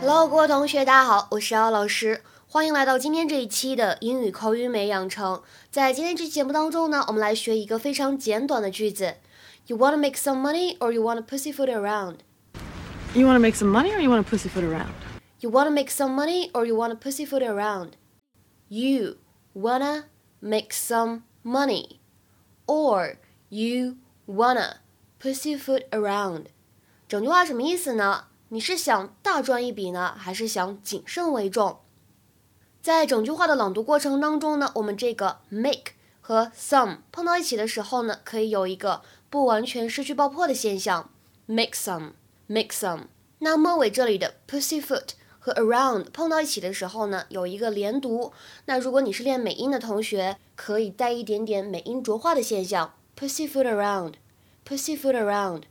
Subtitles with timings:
[0.00, 5.42] Hello，各位同学，大家好，我是姚老师，欢迎来到今天这一期的英语口语美养成。
[5.70, 9.14] 在今天这期节目当中呢，我们来学一个非常简短的句子
[9.66, 12.16] ：You want to make some money or you want to pussyfoot around?
[13.14, 14.92] You want to make some money or you want to pussyfoot around?
[15.40, 17.96] You want to make some money or you want to pussyfoot around?
[18.68, 19.16] You
[19.54, 20.04] wanna
[20.42, 22.00] make some money
[22.66, 23.16] or
[23.48, 23.96] you
[24.26, 24.80] wanna
[25.18, 26.50] pussyfoot around?
[27.08, 28.26] 整句话什么意思呢？
[28.50, 31.78] 你是想大赚一笔呢，还是想谨慎为重？
[32.82, 41.08] 在整句话的朗读过程当中呢，我们这个 make 和 some 碰到一起的时候呢，可以有一个不完全失去爆破的现象
[41.46, 43.04] ，make some，make some。
[43.38, 48.34] 那末尾这里的 pussyfoot 和 around 碰到一起的时候呢，有一个连读。
[48.66, 55.62] 那如果你是练美音的同学，可以带一点点美音浊化的现象，pussyfoot around，pussyfoot around。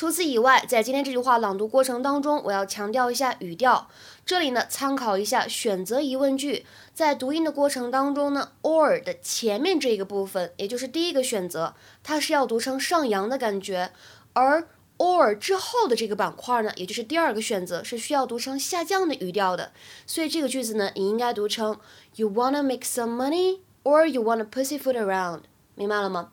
[0.00, 3.86] 除此以外，在今天这句话朗读过程当中，我要强调一下语调。
[4.24, 13.90] 这里呢，参考一下选择疑问句，在读音的过程当中呢，or 的前面这个部分，也就是第一个选择，它是要读成上扬的感觉；
[14.32, 19.70] 而 or 之后的这个板块呢，也就是第二个选择，是需要读成下降的语调的。
[20.06, 21.78] 所以这个句子呢，你应该读成
[22.16, 25.40] You wanna make some money, or you wanna pussyfoot around？
[25.74, 26.30] 明白了吗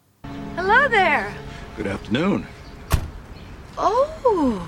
[0.55, 1.31] ？Hello there.
[1.75, 2.43] Good afternoon.
[3.77, 4.67] Oh,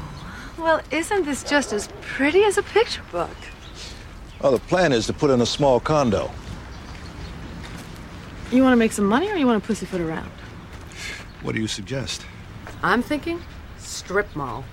[0.57, 3.35] well, isn't this just as pretty as a picture book?
[4.41, 6.31] Well, the plan is to put in a small condo.
[8.51, 10.31] You want to make some money or you want to pussyfoot around?
[11.41, 12.25] What do you suggest?
[12.83, 13.41] I'm thinking
[13.77, 14.63] strip mall.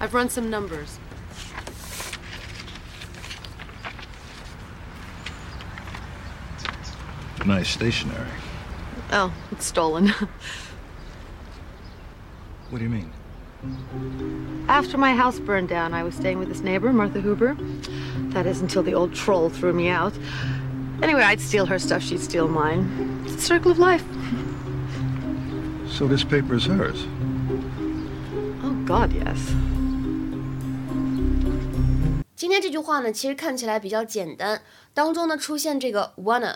[0.00, 0.98] I've run some numbers.
[7.44, 8.26] Nice stationery.
[9.12, 10.08] Oh, it's stolen.
[12.70, 13.12] what do you mean?
[14.67, 17.55] After my house burned down, I was staying with this neighbor, Martha Huber.
[18.33, 20.13] That is until the old troll threw me out.
[21.01, 22.87] Anyway, I'd steal her stuff, she'd steal mine.
[23.25, 24.03] It's the circle of life.
[25.89, 27.05] So this paper is hers?
[28.63, 29.37] Oh, God, yes.
[32.35, 34.61] 今天这句话呢，其实看起来比较简单，
[34.93, 36.55] 当中呢出现这个 wanna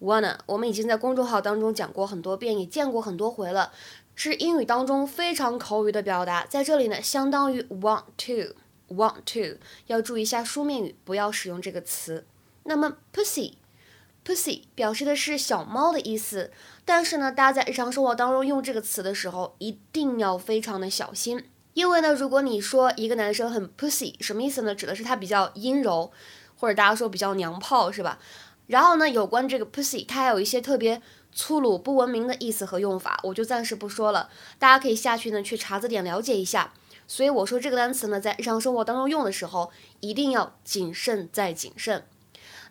[0.00, 3.72] wanna，我们已经在公众号当中讲过很多遍，也见过很多回了。
[4.21, 9.57] 是英语当中非常口语的表达，在这里呢，相当于 want to，want to，
[9.87, 12.25] 要注意一下书面语，不要使用这个词。
[12.63, 16.51] 那么 pussy，pussy 表示的是小猫的意思，
[16.83, 24.75] 但是呢，大家在日常生活当中用这个词的时候，一定要非常的小心，因为呢，如果你说一个男生很 pussy，什么意思呢？
[24.75, 26.11] 指的是他比较阴柔，
[26.57, 28.19] 或者大家说比较娘炮，是吧？
[28.67, 31.01] 然后呢，有关这个 pussy，它还有一些特别。
[31.31, 36.73] 粗鲁、不文明的意思和用法，我就暂时不说了，大家可以下去呢去查字典了解一下。
[37.07, 42.05] 所以我说这个单词呢，在日常生活当中用的时候，一定要谨慎再谨慎。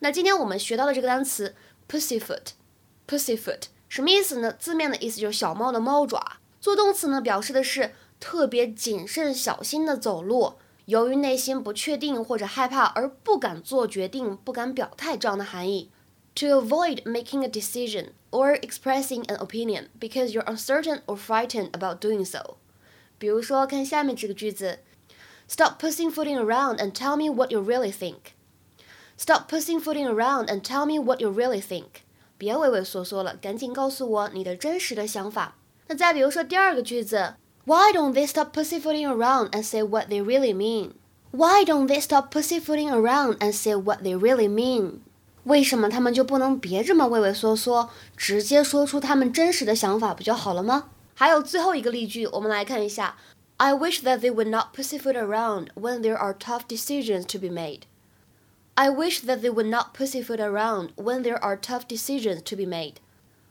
[0.00, 1.56] 那今天我们学到的这个单词
[1.88, 4.52] pussyfoot，pussyfoot 什么意思呢？
[4.52, 6.38] 字面的意思就是小猫的猫爪。
[6.60, 10.54] 做动词呢，表示的是特别谨慎小心的走路，
[10.84, 15.90] 由于内心不确定或者害怕而不敢做决定、不敢表态这样的含义。
[16.37, 22.25] To avoid making a decision or expressing an opinion because you're uncertain or frightened about doing
[22.25, 22.57] so.
[23.19, 24.79] 比如说，看下面这个句子：
[25.47, 28.33] Stop pussyfooting around and tell me what you really think.
[29.15, 32.01] Stop pussyfooting around and tell me what you really think.
[32.37, 35.55] 别畏畏缩缩了，赶紧告诉我你的真实的想法。
[35.87, 37.35] 那再比如说第二个句子：
[37.65, 40.93] Why don't they stop pussyfooting around and say what they really mean?
[41.31, 45.01] Why don't they stop pussyfooting around and say what they really mean?
[45.48, 50.90] 为什么他们就不能别这么畏畏缩缩，直接说出他们真实的想法不就好了吗？
[51.14, 53.16] 还有最后一个例句，我们来看一下
[53.56, 57.80] ：I wish that they would not pussyfoot around when there are tough decisions to be made.
[58.74, 62.64] I wish that they would not pussyfoot around when there are tough decisions to be
[62.64, 62.96] made.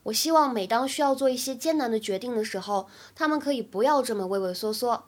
[0.03, 5.05] 我希望每当需要做一些艰难的决定的时候，他们可以不要这么畏畏缩缩。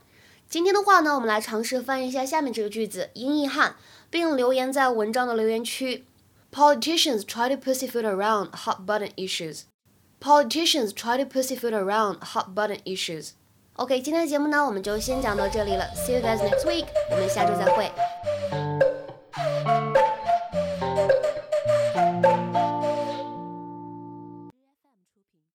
[0.49, 3.75] 今天的话呢，我们来尝试翻译一下下面这个句子英译汉，
[4.09, 6.05] 并留言在文章的留言区。
[6.50, 9.64] Politicians try to pussyfoot around hot button issues.
[10.20, 13.32] Politicians try to pussyfoot around hot button issues.
[13.74, 15.84] OK，今天的节目呢，我们就先讲到这里了。
[15.96, 18.87] See you guys next week，我们下周再会。